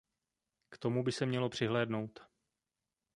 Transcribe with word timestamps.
K 0.69 0.77
tomu 0.77 1.03
by 1.03 1.11
se 1.11 1.25
mělo 1.25 1.49
přihlédnout. 1.49 2.19